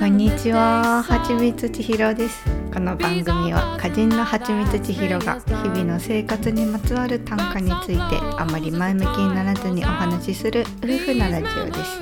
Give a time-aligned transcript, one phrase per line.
[0.00, 2.42] こんにちは、はちみつちひろです。
[2.72, 12.00] この番組は歌人のはちみつちひろが日々の生活にまつわる短歌についてあまり前向きにならずにお話しする夫婦なラジオです。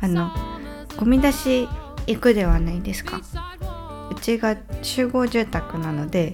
[0.00, 0.32] あの
[0.96, 1.68] ゴミ出し
[2.08, 3.20] 行くではないですか。
[4.10, 6.32] うちが集合住宅なので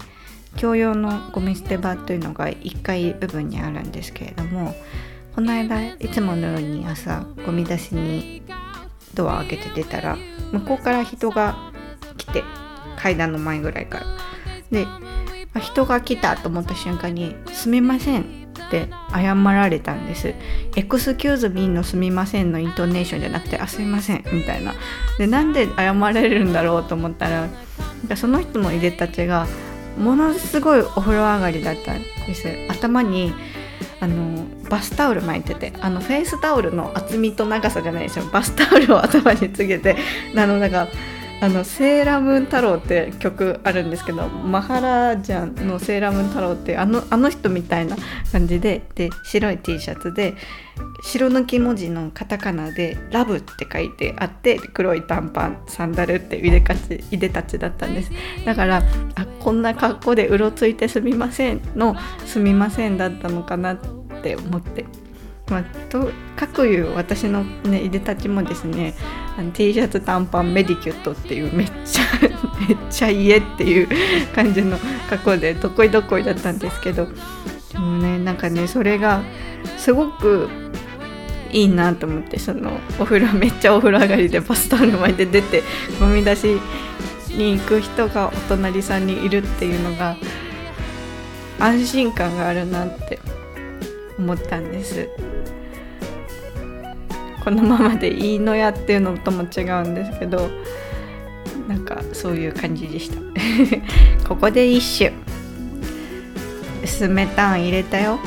[0.59, 4.75] 共用のゴミ捨て場というのが1階部分にあるんですけれども
[5.35, 8.43] この間いつものように朝ゴミ出しに
[9.13, 10.17] ドア開けて出たら
[10.55, 11.57] 向こうから人が
[12.17, 12.45] 来て
[12.97, 14.07] 階段の前ぐらいから。
[14.71, 14.87] で
[15.61, 18.23] 人が来たと思った瞬間に「すみません」
[18.67, 20.35] って謝られたんです
[20.75, 24.75] 「Excuse me のすみません」のイントネーションじゃなくて「あすいません」みたいな。
[25.17, 27.49] でなんで謝れるんだろうと思ったら
[28.17, 29.47] その人のいでたちが
[29.97, 32.49] ものすごいお風呂上がりだったんです。
[32.69, 33.33] 頭に
[34.05, 39.97] あのバスタオル巻いててあのフェイスタオルの厚みと長さじゃないでしょバスタオルを頭につけて
[40.37, 40.89] あのなんか
[41.45, 47.99] あのセーラームーン太郎って曲あるんですけどマハラジャンのセーラームーン太郎ってあのあの人みたいな
[48.33, 50.37] 感じでで白い T シャツで
[51.03, 58.11] 白抜き文字のカタカナで「ラブ」って書いてあって黒い短パンサンダルっていでかちいでたちだったんです
[58.47, 58.83] だから
[59.15, 63.79] あこんな格好でうろついてすみませんの「すみません」だったのかなっ
[64.23, 64.87] て思って。
[65.55, 68.93] まあ、とかくいう私の、ね、いでたちもですね
[69.39, 72.03] あの T シャツ短パンメディキュットっていうめっちゃ
[72.69, 73.89] めっちゃ家っていう
[74.35, 74.77] 感じの
[75.09, 77.07] 格好でどこいどこいだったんですけど
[77.71, 79.23] でもねなんかねそれが
[79.79, 80.49] すごく
[81.53, 85.63] いいなと思ってそのお風呂めっちゃお風呂上がりでバスタオル巻いて出て
[86.01, 86.61] ゴミ出し
[87.29, 90.17] に行く人がお隣さんにいるっていうのが
[91.61, 93.21] 安心感があるなって
[94.19, 95.09] 思ったんです。
[97.45, 100.51] このままでいいのやっていうのとも違うんですけど
[101.69, 103.21] なんかそういう感じでした。
[104.29, 105.15] ここで一首。
[106.83, 108.19] 薄めタン入れたよ。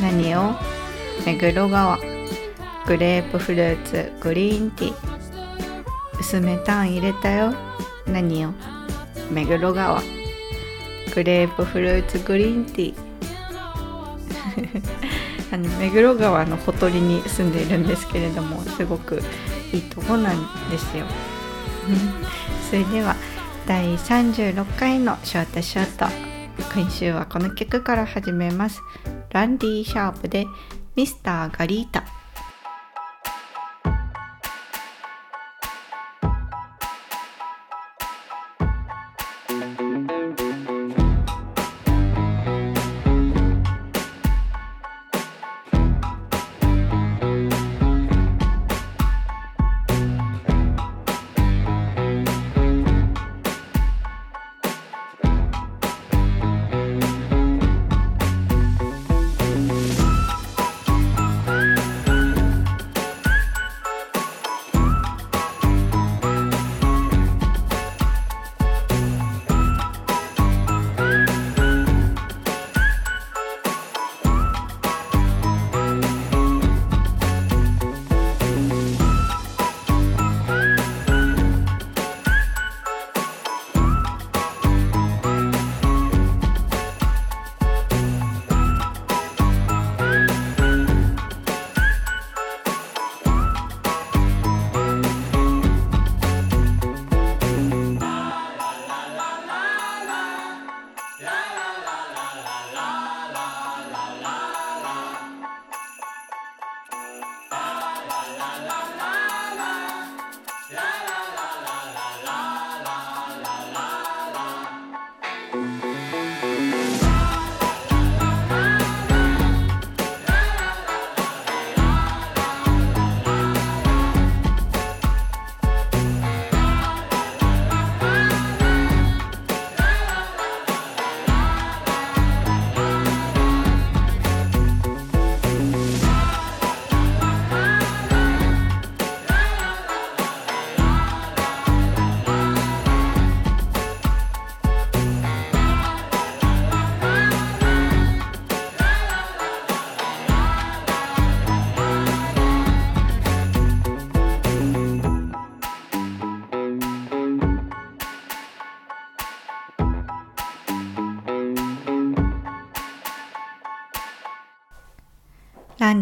[0.00, 0.54] 何を？
[1.24, 1.98] 目黒川。
[2.86, 4.12] グレープフルーツ。
[4.20, 4.94] グリーンティー。
[6.20, 7.54] 薄めタン入れたよ。
[8.06, 8.52] 何を？
[9.30, 10.02] 目黒川。
[11.14, 13.08] グレープフルーツグリーンティー。
[15.50, 19.22] あの目黒川のほとりに住んでいるんですけれどもすごく
[19.72, 21.06] いいとこなんですよ。
[22.68, 23.16] それでは
[23.66, 26.06] 第36回のショートショート
[26.78, 28.82] 今週はこの曲から始めます。
[29.30, 30.46] ランディ・シャープで
[30.96, 32.17] ミスター・ガリータ。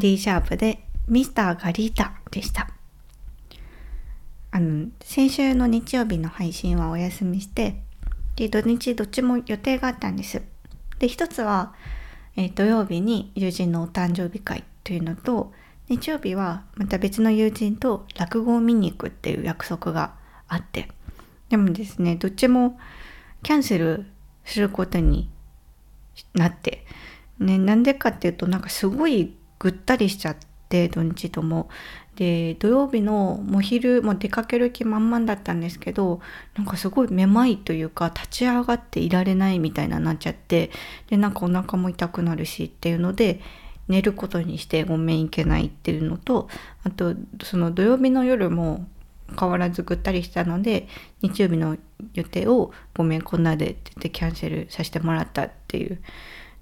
[0.06, 2.68] ディ・シャープでミスター・ガリータでした。
[4.52, 7.82] あの先週の日曜日の配信はお休みして
[8.36, 10.42] で土日どっちも予定があったんです。
[11.00, 11.74] で一つは、
[12.36, 15.52] えー、土曜日に友人のお誕生日会というのと
[15.88, 20.14] 日曜日はまた別の友人と落語を見に行くっていう約束が
[20.46, 20.88] あって
[21.48, 22.78] でもですねどっちも
[23.42, 24.06] キャンセル
[24.44, 25.28] することに
[26.32, 26.86] なって、
[27.40, 30.36] ね、なんでかっていうとなんかすごいぐったりしちゃっ
[30.68, 31.68] て土日とも
[32.16, 36.20] で土曜日のもう昼も出かける気満々だったんですけど
[36.56, 40.70] なんかすごいめまいというか立ち上がっていられないみたいななっちゃって
[41.08, 43.40] でなんかお腹も痛くなるしっていうので
[43.88, 46.48] 寝ることにしてごめんいけないっていうのと
[46.84, 47.14] あと
[47.44, 48.86] その土曜日の夜も
[49.38, 50.88] 変わらずぐったりしたので
[51.20, 51.76] 日曜日の
[52.14, 56.00] 予定をごめんこんなでって言ってキャンセルさせてもらったっていう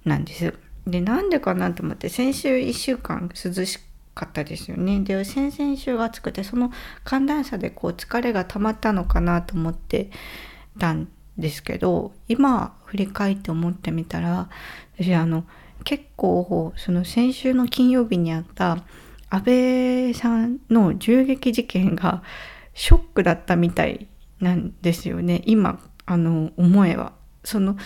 [0.05, 0.64] なんです。
[0.87, 3.79] でなんでかなと思って先週1週間涼し
[4.15, 5.01] かったですよね。
[5.01, 6.71] で先々週が暑くてその
[7.05, 10.11] 寒暖差でこう疲れが溜まったのかなと思って
[10.79, 11.09] たん
[11.39, 14.49] ですけど今振り返って思ってみたら
[14.97, 15.45] 私あの
[15.85, 18.85] 結構その先週の金曜日にあった
[19.31, 22.23] 安倍さんの銃撃事件が
[22.73, 24.07] ショックだったみたい
[24.41, 27.13] なんですよね今あの思えば。
[27.45, 27.77] その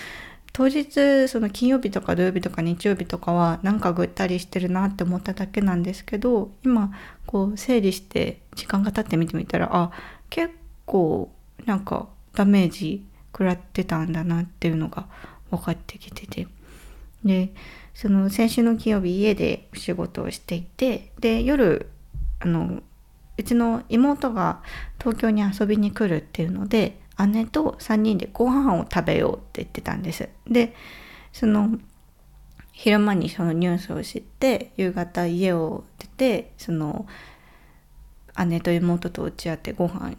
[0.58, 6.90] 当日その金曜日とか土曜日とか日曜日とかはなんかぐったりしてるなって思っただけなんですけど今
[7.26, 9.92] こう整理して時間が経ってみてみたらあ
[10.30, 10.52] 結
[10.84, 11.30] 構
[11.64, 15.06] なんかダメージ食らってたんだなっていうのが
[15.52, 16.48] 分かってきてて。
[17.24, 17.52] で
[17.94, 21.88] その先週の金曜日家で仕事をしていてで夜
[22.40, 22.80] あの
[23.36, 24.62] うちの妹が
[24.98, 30.28] 東京に遊びに来るっていうので姉と3人でご飯を食べようって言ってたんです。
[30.46, 30.74] で
[31.32, 31.78] その
[32.72, 37.06] 昼間にそのニュースを知って夕方家を出てその
[38.46, 40.12] 姉と妹と打ち合ってご飯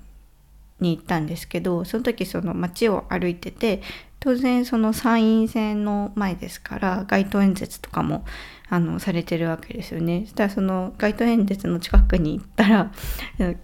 [0.82, 3.82] に行ったんですけどその時その街を歩いてて
[4.20, 8.26] 当然その参院選の前ですから街頭演説とかも
[8.70, 10.24] あのされてるわけですよね。
[10.26, 12.92] そしたらその街頭演説の近くに行ったら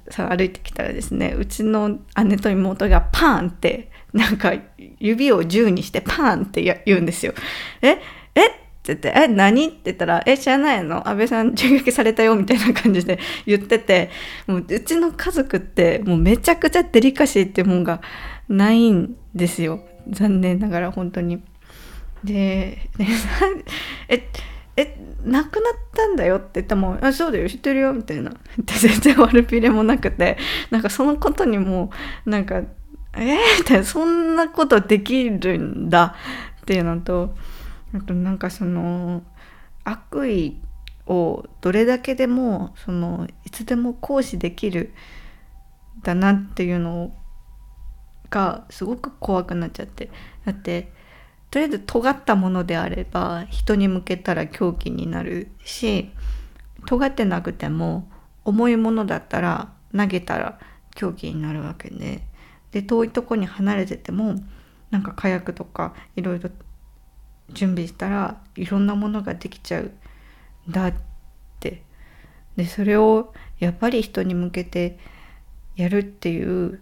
[0.10, 4.54] さ 歩いてきたらですねうちの姉と妹がパーンってなんか
[5.00, 7.34] 指を銃にしてパーンって言うんですよ。
[7.81, 8.00] え
[8.34, 8.51] えっ
[8.86, 9.68] て言って、え、何？
[9.68, 11.10] って言ったら、え、知らないの？
[11.10, 13.18] 安倍さん銃撃されたよみたいな感じで
[13.48, 14.12] 言ってて、
[14.46, 18.01] もううちの家族ってもうめちゃくちゃデリカシーってもんが
[18.48, 19.84] ないんですよ。
[20.10, 21.42] 残念ながら本当に。
[22.24, 23.07] で、 ね、
[24.07, 24.30] え、
[24.78, 28.31] え、亡くなったんだよって言っても、あ、そうだよ、知ってるよ、みたいな。
[28.66, 30.38] 全然悪びれもなくて、
[30.69, 31.92] なんかそのことにも、
[32.25, 32.62] なんか、
[33.13, 36.16] えー、ってそんなことできるんだ
[36.62, 37.36] っていうのと、
[37.94, 39.24] あとなんかその、
[39.86, 40.60] 悪意
[41.06, 44.94] をどれだけでも、その、いつでも行使できる
[46.04, 47.12] だなっていうのを
[48.30, 50.10] がすごく怖くなっちゃって。
[50.45, 50.92] だって
[51.51, 56.12] とりあえず尖ったものであれば人に向けたら凶器になるし
[56.86, 58.10] 尖ってなくても
[58.44, 60.60] 重いものだったら投げたら
[60.96, 62.24] 凶器になるわけで
[62.72, 64.36] で遠いとこに離れてても
[64.91, 66.50] なんか火薬とかいろいろ
[67.53, 69.84] 準備したらいろんなものができちゃう。
[69.84, 69.91] ん
[70.70, 70.94] だっ
[71.60, 71.84] て。
[72.58, 74.98] でそれをやっぱり人に向けて
[75.75, 76.79] やるっていう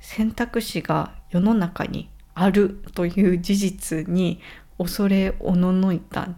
[0.00, 4.40] 選択肢が世の中にあるという事実に
[4.78, 6.36] 恐れおののいたん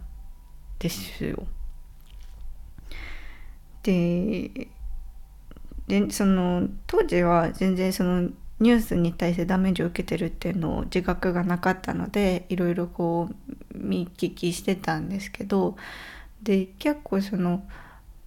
[0.79, 1.47] ですよ。
[3.83, 4.67] で
[5.87, 8.29] でその当時は全然その
[8.59, 15.75] ニュースに対してダメージを受けてるっていうのを自覚がなかったのでいろいろこう見聞きしてたんですけど
[16.41, 17.67] で結構その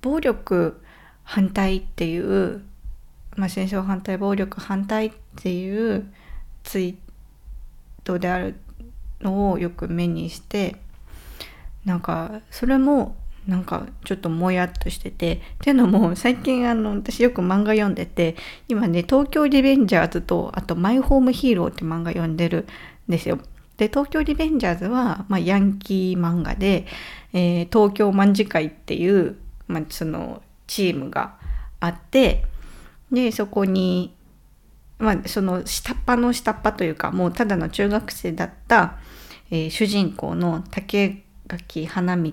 [0.03, 0.83] 暴力
[1.23, 2.63] 反対っていう
[3.37, 6.11] まあ、戦争反対暴力反対っていう
[6.65, 6.97] ツイー
[8.05, 8.57] トである
[9.21, 10.77] のをよく目にして
[11.85, 13.17] なんかそれも
[13.47, 18.35] なんかちょっともやっとしててっていうのも最近あの私よく漫画読んでて
[18.69, 22.67] 今ね「東京リベンジャーズ」とあと「マイホームヒーロー」って漫画読んでる
[23.09, 23.39] んですよ。
[23.77, 26.87] で東京リベンジャーズは、まあ、ヤンキー漫画で、
[27.35, 29.37] えー、東京卍会っていう、
[29.69, 31.35] まあ、そのチームが
[31.79, 32.45] あって
[33.11, 34.15] でそこに
[34.99, 38.99] まあその下っ端の下っ端というかもうただの中学生だった、
[39.51, 42.33] えー、主人公の竹垣花道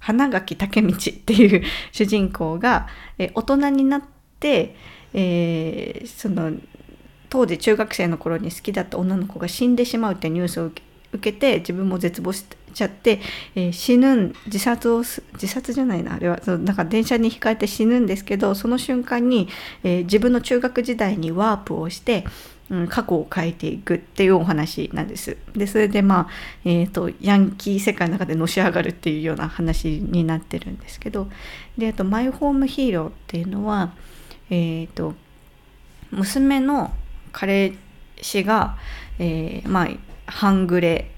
[0.00, 4.02] 花垣竹道っていう 主人公が、えー、大人になっ
[4.40, 4.74] て、
[5.12, 6.52] えー、その
[7.28, 10.82] 当時中学生の頃に好きだった女の子が死んでしまうってニュースを受
[11.32, 13.20] けて自分も絶望してちゃって、
[13.54, 19.48] えー、死ぬん自殺をす自殺じゃないなあれはそのなんか電車にひかれて死ぬんですけどその瞬間に、
[19.82, 22.24] えー、自分の中学時代にワープをして、
[22.70, 25.36] うん、過去を変えていくっていうお話なんです。
[25.54, 26.28] でそれでまあ、
[26.64, 31.28] えーと、ヤンキー世界の中でのし上がるっていうような話になってるんですけど
[31.76, 33.92] であとマイホームヒーローっていうのは
[34.50, 35.14] えっ、ー、と
[36.10, 36.92] 娘の
[37.32, 37.74] 彼
[38.20, 38.76] 氏が、
[39.18, 39.88] えー、まあ
[40.30, 41.10] 半グレ、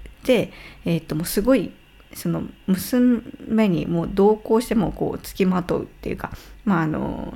[0.84, 1.72] えー、ともうすごい
[2.14, 6.32] その娘にもう同行してもこう付きまとうっていうか
[6.64, 7.34] まああの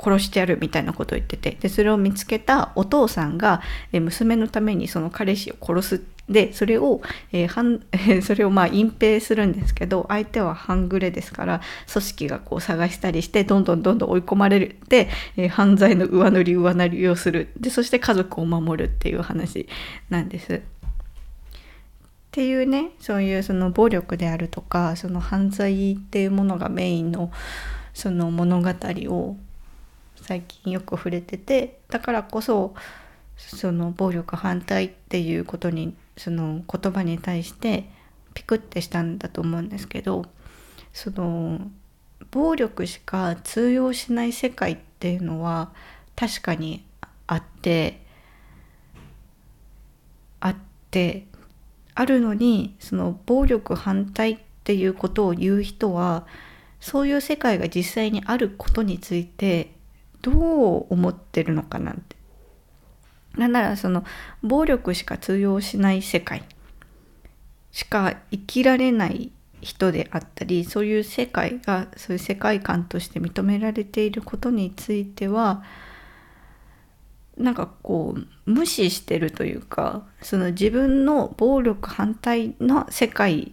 [0.00, 3.60] 殺してやるみたいなことを言っててでそれを見つけたお父さんが、
[3.92, 7.00] 娘のためにその彼氏を殺すでそれを、
[7.32, 11.60] えー、 それをまあ隠蔽するんですけど相手は半グレですから
[11.92, 19.68] 組織がこう探したりしてどんどんどんどん追い込まれるで、えー、犯罪の上塗り上塗りをするでそして家族を守るっていう話
[20.10, 20.60] なんです。
[22.28, 27.32] っていうねそういうその暴力であるとかその犯罪っていうものがメインの
[27.94, 29.36] その物語を
[30.20, 32.74] 最近よく触れててだからこそ
[33.38, 37.88] その暴力反対っていうことにその言葉に対して
[38.34, 40.26] ピクってしたんだと思うんですけど
[40.92, 41.70] その
[42.30, 45.72] 暴力しか通用しない世界っていうのは
[46.14, 46.84] 確かに
[47.26, 48.02] あって
[50.40, 50.56] あっ
[50.90, 51.26] て
[51.98, 56.28] あるのにその暴力反対っていうことを言う人は
[56.78, 59.72] そういう世界が実際にあることについて
[60.22, 62.16] どう思ってるのかなって。
[63.36, 64.04] なんならその
[64.44, 66.44] 暴力しか通用しない世界
[67.72, 75.64] しか生きられない人であったりそういう世界がそういう世界観として認められていることについては
[77.38, 83.52] なんかこう無視してるというかその自分の暴力反対の世界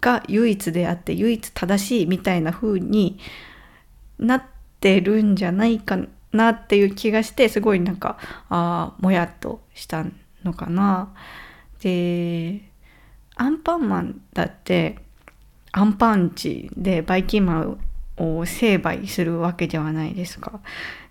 [0.00, 3.18] が唯一であって唯一正しいみたいな風に
[4.18, 4.42] なっ
[4.80, 5.98] てるんじゃないか
[6.32, 8.18] なっていう気がしてすごいなんか
[8.50, 10.04] あもやっとした
[10.44, 11.14] のかな。
[11.80, 12.70] で
[13.36, 14.98] アンパンマンだって
[15.72, 17.78] アンパンチでバイキンマン
[18.16, 20.60] を成敗するわけではないですか。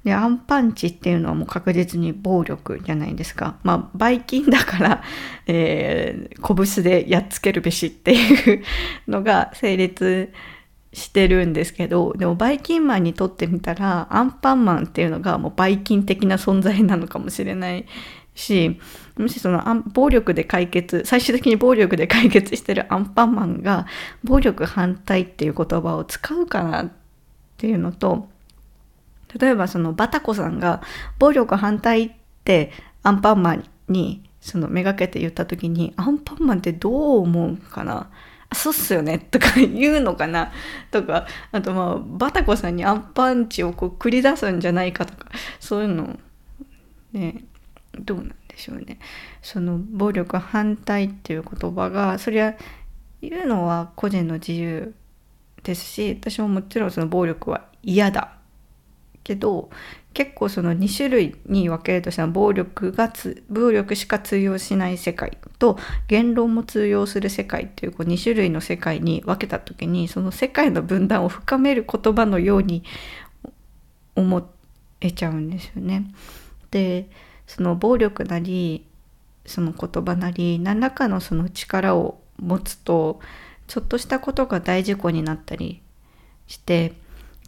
[0.03, 3.57] でアンパンチっていうのはもう確実に暴力じゃないですか。
[3.63, 5.03] まあバイキンだから、
[5.47, 8.63] えー、拳でやっつけるべしっていう
[9.07, 10.33] のが成立
[10.91, 17.85] してるんですけどでもバイキンマンにとってみたらアンパンマンっていうのがもうバイキン的な存在なのかもしれない
[18.35, 18.79] し
[19.17, 23.87] もしその暴力で解決最終的に暴力で解決してるアンパンマンが
[24.23, 26.91] 暴力反対っていう言葉を使うかなっ
[27.57, 28.29] ていうのと
[29.39, 30.81] 例えばそのバタコさんが
[31.19, 32.11] 暴力反対っ
[32.43, 32.71] て
[33.03, 38.09] アンパンマンにそのめがけて言った時にアンパンマンってどう思うかな？
[38.53, 39.19] そうっすよね。
[39.19, 40.51] とか言うのかな？
[40.91, 46.19] とかあとまあバタコさんにアンパンチをこう繰り出すんじゃないかとかそういうの。
[47.13, 47.43] ね
[47.99, 48.99] どうなんでしょうね。
[49.41, 52.55] その暴力反対っていう言葉がそりゃ
[53.21, 54.93] 言うのは個人の自由
[55.63, 58.42] ですし私ももちろんその暴力は嫌だ。
[59.23, 59.69] けど
[60.13, 63.11] 結構その2種類に分けるとしたら暴力が
[63.49, 65.77] 暴力しか通用しない世界と
[66.07, 72.83] 言論も通用する世界っていうこう2種類の世界に分けた時にその世界の分断を深める言葉のように
[74.15, 74.47] 思
[75.01, 76.13] えちゃうんですよね。
[76.69, 77.09] で
[77.47, 78.85] その暴力なり
[79.45, 83.19] その言葉なり何らかのその力を持つと
[83.67, 85.81] ちょっとしたことが大事故になったり
[86.47, 86.93] して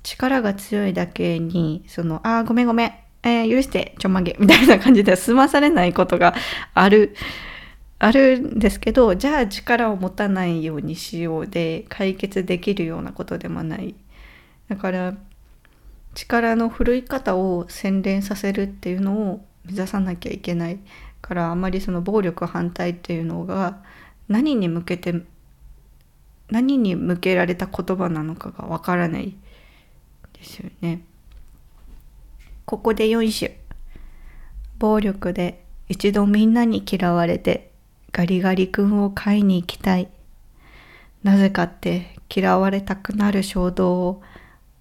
[0.05, 2.93] 力が強いだけにそのああごめんごめん、
[3.24, 4.35] えー、許してちょんまげ。
[4.39, 6.35] みたいな感じで済まされないことが
[6.74, 7.15] ある。
[7.97, 13.95] あるんですけどじゃあ力を持たないようにしようで解決できるようなことでもない。
[14.67, 15.15] だから
[16.13, 20.79] 力の振るい方を洗練させるっていうのを目指さなきゃいけない。
[21.21, 23.81] からあまりその暴力反対っていうのが
[24.27, 25.24] 何に向けて
[26.51, 29.35] 何に向けられた言葉なのかがわからない。
[30.38, 31.01] ですよね。
[32.65, 33.58] ここで4種。
[34.77, 37.72] 暴力で一度みんなに嫌われて
[38.12, 40.10] ガリガリ君を買いに行きたい。
[41.24, 44.22] なぜかって嫌われたくなる衝動を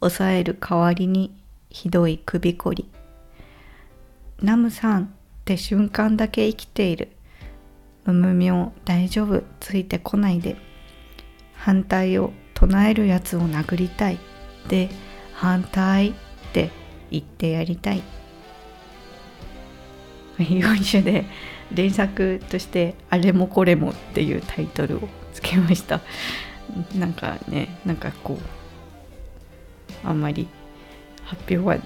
[0.00, 1.34] 抑える代わりに
[1.70, 2.88] ひどい首こり。
[4.42, 5.08] ナムさんっ
[5.44, 7.12] て瞬間だけ生きている。
[8.04, 10.56] むむみょ大丈夫ついてこないで。
[11.54, 14.18] 反対を唱えるやつを殴りたい。
[14.68, 14.90] で、
[15.34, 16.12] 反対っ
[16.52, 16.70] て
[17.10, 18.02] 言ってやりたい。
[20.38, 21.26] 4種で
[21.72, 26.00] 連作として「あれもこれも」っていうタイトルをつけました。
[26.96, 28.38] なんかねなんかこ
[30.04, 30.48] うあんまり
[31.24, 31.76] 発表は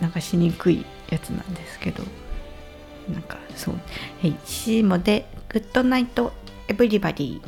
[0.00, 2.04] なんかしにくいやつなんですけど。
[3.08, 3.74] なんかそう
[4.22, 6.32] 「はい、シーモでグッドナイト
[6.68, 7.40] エブリバディ」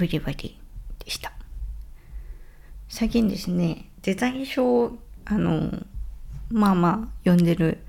[0.00, 0.52] ブリバディ
[1.04, 1.30] でした。
[2.88, 5.70] 最近ですね、デザイン書あの、
[6.50, 7.80] まあまあ読んでる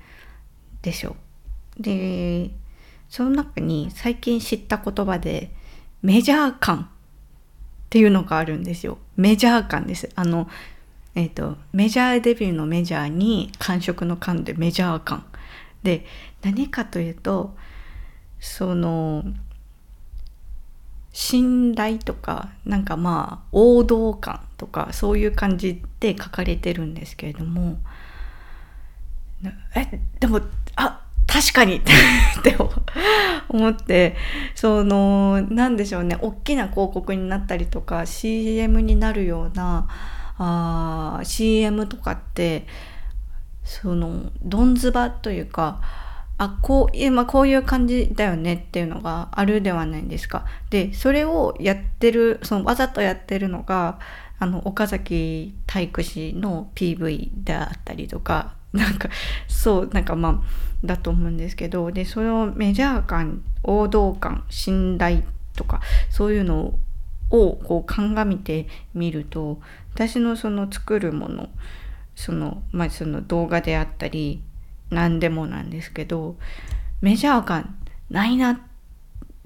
[0.82, 1.16] でしょ。
[1.80, 2.50] で、
[3.08, 5.52] その中に最近知った言葉で
[6.02, 6.90] メジャー感
[7.86, 8.98] っていうのがあるんですよ。
[9.16, 10.10] メジャー感です。
[10.14, 10.50] あの、
[11.14, 15.24] えっ、ー、と、メジャーデビューのメジャーに感触の感でメジャー感。
[15.82, 16.04] で、
[16.42, 17.56] 何かというと、
[18.38, 19.24] その、
[21.12, 27.78] 信頼とかなんかまあ王道感とかそういう感じで書かれてるんですけれども
[29.74, 30.40] えでも
[30.76, 31.80] あ確かに っ
[32.42, 32.56] て
[33.48, 34.16] 思って
[34.54, 39.88] その何でしょうね大きな広告になったりとか CM になるような
[40.38, 42.66] あー CM とかって
[43.64, 45.80] そのどんずばというか
[46.42, 50.44] あこう今こういう感じだよねっていうのがあるではないですか？
[50.70, 54.00] でそれをやってるそのわざとやってるのが
[54.40, 59.08] あの岡崎体育史の PV であったりとか なんか
[59.46, 60.42] そうなんかまあ
[60.84, 65.22] だと思うんですけどでそのメジャー感王道感信頼
[65.54, 66.74] とかそういうの
[67.30, 69.60] をこう鑑みてみると
[69.94, 71.48] 私のその作るもの
[72.16, 74.42] その,、まあ、その動画であったり
[74.92, 76.36] 何でもなんですけど
[77.00, 77.76] メジャー感
[78.10, 78.58] ないなっ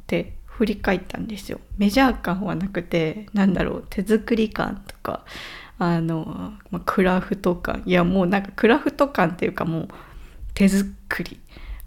[0.06, 1.60] て振り返ったんですよ。
[1.76, 5.24] メジャー感はなくてなんだろう手作り感とか
[5.78, 7.82] あの、まあ、クラフト感。
[7.86, 9.88] いやもうなんかクラフト感っていうかもう
[10.54, 11.40] 手作り。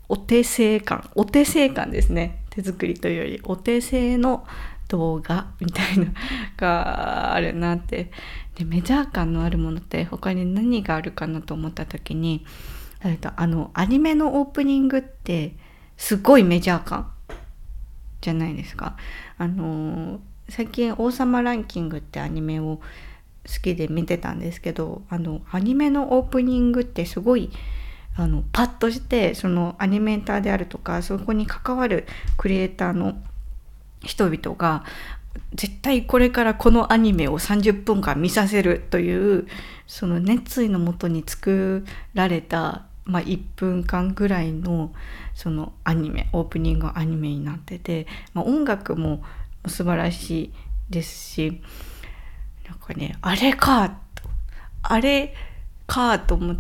[0.08, 1.10] お手製感。
[1.16, 2.44] お手製感ですね。
[2.50, 4.46] 手作りというよりお手製の
[4.88, 6.06] 動画みたいな
[6.58, 8.12] があるなって。
[8.56, 12.46] でメジャー感のあるものって他に何があるかなと思った時に
[13.04, 15.56] えっと、あのアニメのオープニングって
[15.98, 17.12] すごいメジャー感
[18.22, 18.98] じゃないですか。
[19.38, 22.82] あの最近「王様ランキング」ってアニメを
[23.46, 27.52] 好きで見てたんですけどあのアニメのオープニングってすごい
[28.16, 32.06] あのパッとしてそのアニメーターであるとかそこに関わる
[32.38, 33.18] クリエイターの
[34.02, 34.84] 人々が
[35.54, 39.48] 絶対これからこのアニメを30分間見させるという
[39.88, 44.94] その熱意のもとに作られた、まあ、1分間ぐらいの
[45.34, 49.24] そのアニメオープニングアニメになってて、まあ、音楽も
[49.68, 50.54] 素晴らしい
[50.90, 51.62] ですし
[52.68, 54.00] なんかねあれか
[54.82, 55.34] あれ
[55.88, 56.60] かと思っ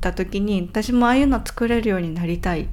[0.00, 2.68] た時に私もああいうの作れるようになりたい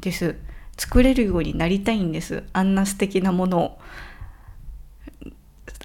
[0.00, 0.36] です。
[0.76, 2.44] 作れるようになりたいんです。
[2.52, 3.78] あんな素敵なものを。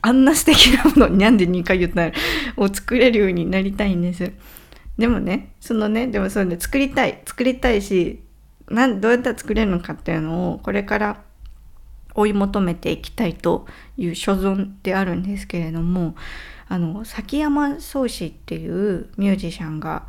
[0.01, 2.11] あんな素敵なものになんで2回言ったの？
[2.57, 4.33] を作れるようになりたいんです。
[4.97, 8.21] でもねそのねでもそうね作りたい作りたいし
[8.69, 11.21] なんどうやったら作れるのかっていうのをこれから
[12.13, 13.65] 追い求めていきたいと
[13.97, 16.15] いう所存であるんですけれども
[16.67, 20.07] あの崎山宗志っていうミュージシャンが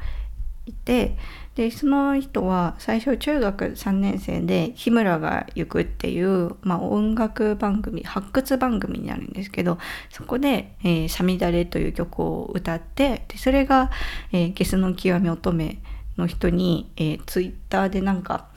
[0.67, 1.17] いて
[1.55, 9.79] でその人は最初中学3年生で「日村が行く」っていう、まあ、音楽番組発掘番組になるんですけど
[10.11, 13.91] そこで「えー、さみだれ」という曲を歌ってでそれが、
[14.33, 15.77] えー、ゲスの極み乙女
[16.17, 18.49] の人に、えー、ツイッターでなんか、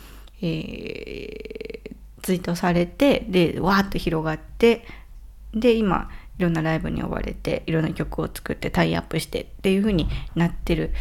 [0.42, 4.86] えー、ツイートされてでわーっと広がって
[5.54, 10.92] で今いろんなライブに呼ばれていろんな曲を作ってタイアップしてっていう風になってる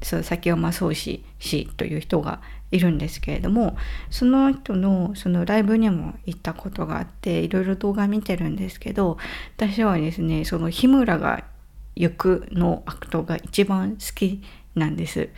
[0.00, 3.76] 崎山蒼志氏という人がいるんですけれども
[4.10, 9.18] その人のそのライブにも行ったことがあっていろいろ動画見てるんですけど
[9.56, 11.44] 私はですねその日村が
[11.96, 14.42] 行くのアクトが一番好き
[14.76, 15.30] なんです。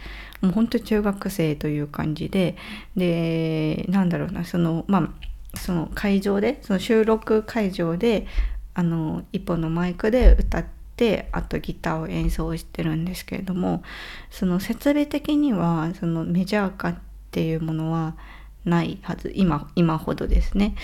[0.43, 2.57] もう本当中学生という感じで
[2.97, 5.15] でなんだろうなそのま
[5.53, 8.27] あその会場でその収録会場で
[8.75, 13.83] あの一本のマイクで歌っててあとギターを演奏してるんですけれども
[14.31, 16.99] その設備的にはそのメジャー化っ
[17.31, 18.19] ていうものは
[18.67, 20.75] ないはず今今ほどですね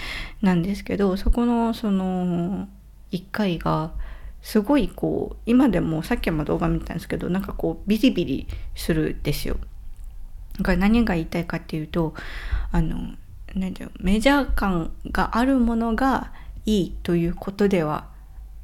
[0.40, 2.66] なんですけどそこのその
[3.12, 3.92] 1回が
[4.40, 9.58] すごいこう今でもさっきも動画見たんですけどなんかこうビリビリするですよ。
[10.56, 12.14] だから何が言いたいかっていうと
[12.72, 12.96] あの
[13.54, 16.32] 何て言うメジャー感があるものが
[16.64, 18.15] いいということでは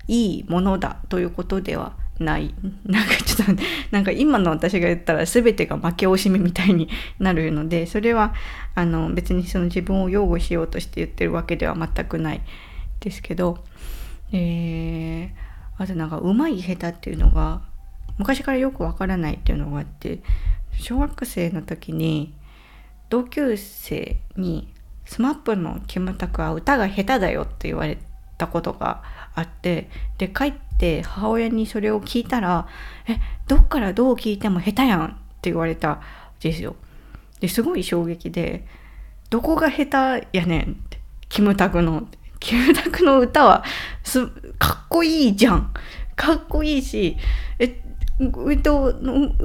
[0.09, 2.55] いいものだということではない。
[2.85, 6.89] なんかちょっとなんか今の私が言ったら全てが負け惜しみみたいに
[7.19, 8.35] なるのでそれは
[8.75, 12.41] あの別にその自分を擁護しようとして言ってるわけでは全くない
[13.01, 13.65] ですけど、
[14.33, 17.63] えー、あとなんかうまい下手っていうのが
[18.19, 20.21] 昔からよくわからないっていうのがあって
[20.79, 22.35] 小学生の時に
[23.09, 24.73] 同級生に
[25.07, 27.99] SMAP のキムタクは歌が下手だよって言われ
[28.39, 29.03] たことが
[29.35, 32.67] あってで帰って母親にそれを聞いたら
[33.09, 35.09] 「えどっからどう聞いても下手やん」っ
[35.41, 36.01] て言われたん
[36.41, 36.77] ですよ。
[37.41, 38.67] ですごい衝撃で
[39.31, 41.01] 「どこが下手やねん」って。
[41.29, 42.07] キムタクの。
[42.41, 43.65] キムタクの歌は
[44.03, 44.27] す
[44.59, 45.73] かっこいいじゃん。
[46.17, 47.17] かっこいいし
[47.59, 47.81] え
[48.51, 48.95] えっと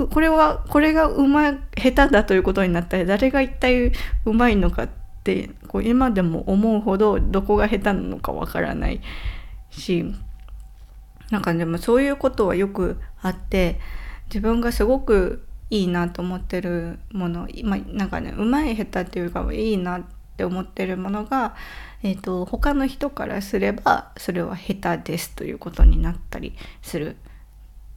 [0.10, 3.92] これはこれがうま下手だということになったら誰が一体
[4.26, 4.90] うまいのかっ
[5.24, 9.00] てこう今でも思うほどどこが下手なのかわからない。
[9.80, 10.06] し
[11.30, 13.80] なんかでもそういうことはよくあって
[14.30, 20.04] 自分がすごくいいなと思ってるもの今なんかねうまい下手っていうかいいなっ
[20.38, 21.56] て思ってるものが、
[22.04, 27.18] えーと、他の人からすればそれは下手ですということになったりする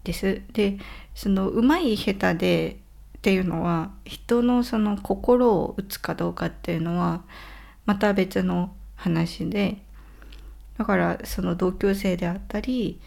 [0.05, 0.43] です。
[0.53, 0.79] で
[1.15, 2.77] そのうまい下手で
[3.19, 7.23] っていうのは人のその心を打つかどうかっていうのは
[7.85, 9.83] また別の話で
[10.81, 12.99] だからその同級生であったり、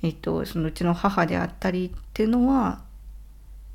[0.00, 2.82] えっと、そのうちの母であったりっていうのは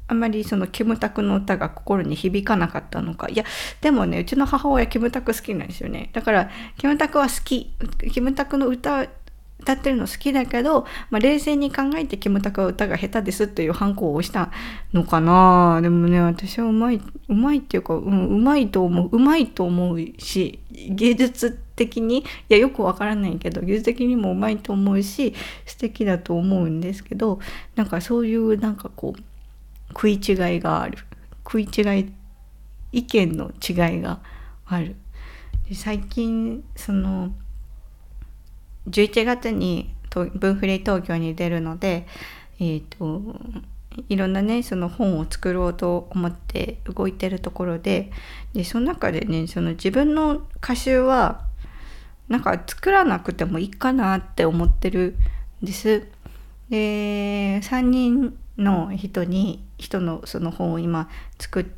[0.07, 3.27] あんまりそのキムタクの歌が心に響かなかったのか。
[3.27, 3.43] いや
[3.81, 6.11] でもねうちの母親キムタク好きなんですよね。
[6.13, 7.73] だからキムタクは好き。
[8.13, 9.05] キムタクの歌
[9.59, 14.49] 歌ってるの好きだけど、まあ、冷静に考えてキムタクは歌が下手ですっていう反抗をした
[14.93, 15.81] のかな。
[15.81, 25.33] でもね私はうまいうまいっていうか、うん、うまいと思ううまいと思うし芸術って的にいやよくわからないけど技術的にもうまいと思うし
[25.65, 27.39] 素敵だと思うんですけど
[27.75, 29.21] なんかそういうなんかこう
[29.89, 30.97] 食い違いがある
[31.43, 32.11] 食い違い
[32.91, 34.19] 意見の違いが
[34.65, 34.95] ある。
[35.73, 37.31] 最近その
[38.89, 42.05] 11月に分フリー東京に出るので、
[42.59, 43.21] えーと、
[44.09, 48.11] いろんなねその本を作ろうと思って動いてるところで
[48.53, 51.45] でその中でねその自分の歌集は
[52.31, 55.17] なんか作らなくてもいいかなって思ってる
[55.61, 56.07] んです。
[56.69, 61.69] で3人の人に人のその本を今作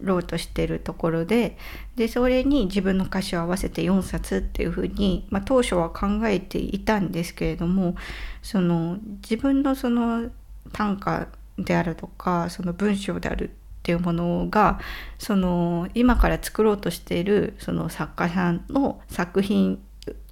[0.00, 1.56] ろうとしてるところで
[1.94, 7.94] でそれに自分の歌詞を合わせて4冊っていうふうに、まあ、当初は考えていたんですけれども
[8.42, 10.30] その自分のその
[10.72, 13.50] 短歌であるとかその文章である
[13.84, 14.80] っていうものが
[15.18, 19.78] その今から作ろうとしているその作家さんの作品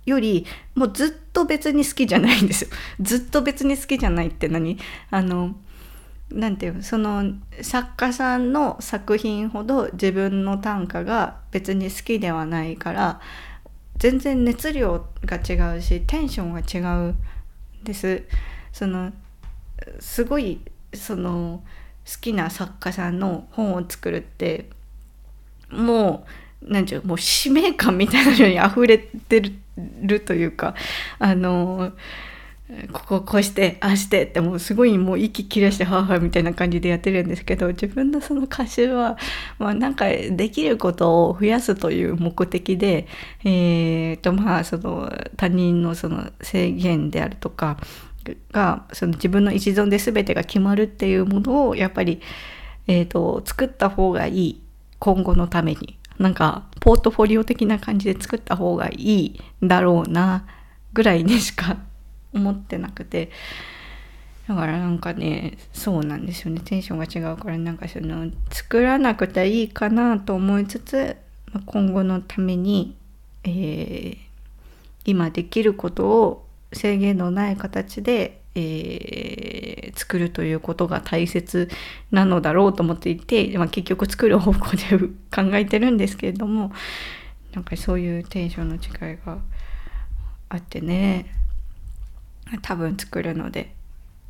[0.07, 2.71] よりもうずっと別に好きじゃないんですよ。
[2.99, 4.79] ずっと別に好きじゃないって何？
[5.11, 5.55] あの
[6.31, 13.21] なんていうその作家さんの作品ほど自分の短歌が別に好きではないから
[13.99, 17.19] 全然熱量が違うしテンションが違うん
[17.85, 18.23] です。
[18.73, 19.13] その
[20.01, 20.63] すごい
[20.95, 21.63] その
[22.07, 24.69] 好きな作家さんの本を作るって
[25.71, 26.27] も
[26.63, 29.53] う何て言うもう使命感みたいなのに溢れて
[30.03, 30.75] るというか
[31.19, 31.93] あの
[32.93, 39.19] こここうしてああしてってもうすごいもう息切らしてはあはあみたいな感じでやってるんですけど自分のその歌手は、
[39.59, 43.07] まあ、なんかできることを増やすという目的で
[43.45, 47.79] えー、とまあその他人のその制限であるとか
[48.53, 52.21] がその自分の一存で全てが決まるっていうものをやっぱり、
[52.87, 54.63] えーと、作った方がいい。
[54.99, 55.99] 今後のために。
[56.19, 60.47] なんかポートフォリオ的な感じで作った方がいいだろうな
[60.93, 61.79] ぐらいにしか
[62.33, 63.31] 思ってなくて。
[64.49, 66.61] だからなんかねそうなんですよね。
[66.65, 71.17] テンションが違うからなんかその作らなくていいかなと思いつつ
[71.67, 72.97] 今後のために、
[73.45, 74.17] えー、
[75.05, 81.71] 今できることを制限のない形で、えー、作るということが大切
[82.11, 84.99] なのだろうと思っていて、まあ、結局作る方向で
[85.35, 86.73] 考えてるんですけれども
[87.55, 89.39] なんかそういうテンションの違いが
[90.49, 91.27] あってね
[92.61, 93.75] 多分作るので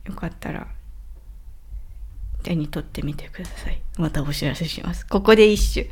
[0.05, 0.66] よかったら
[2.42, 3.81] 手に取ってみてください。
[3.98, 5.07] またお知らせします。
[5.07, 5.88] ここで一首。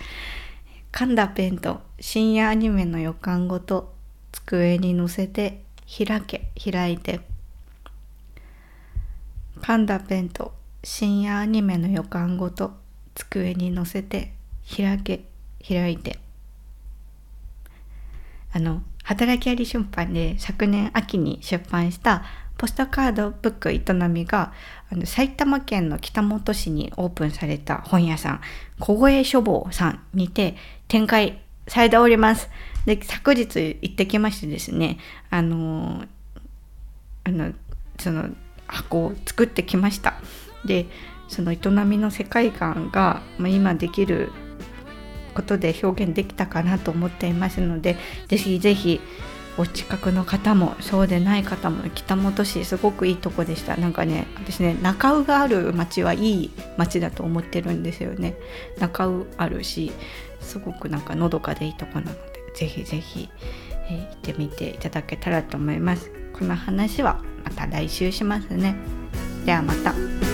[0.92, 3.94] 噛んだペンと深夜アニメの予感ごと
[4.32, 5.62] 机に乗せて
[5.98, 7.20] 開け開いて
[9.60, 10.52] 噛んだペンと
[10.84, 12.72] 深夜アニメの予感ごと
[13.14, 14.32] 机に乗せて
[14.76, 15.24] 開け
[15.66, 16.18] 開いて
[18.52, 22.24] あの働きあり出版で昨年秋に出版した
[22.56, 24.52] ポストカードブック営みが
[24.90, 28.40] あの埼玉県の北本市にオープンされた本屋さん
[28.78, 32.50] 小越書房さんにて展開されております。
[32.86, 34.98] で昨日行ってきましてですね
[35.30, 36.04] あの
[37.24, 37.52] あの
[37.98, 38.30] その
[38.66, 40.14] 箱を作ってきました。
[40.64, 40.86] で
[41.28, 44.32] その営みの世界観が、まあ、今できる
[45.34, 49.00] ことで表現できたかなと思っていますのでぜひぜひ
[49.56, 53.76] お近くの方もそうでない方も北本市すごくいいとこでした。
[53.76, 58.36] なんかね私ね中尾がある町はいい町だと思ってるんですよね。
[58.78, 59.92] 中尾あるし
[60.40, 63.28] すごくなんかのどかでいいとこなのでぜひぜひ、
[63.88, 68.76] えー、行ってみていただけたらと思いますこの話はまた来週しますね
[69.44, 70.29] ではまた。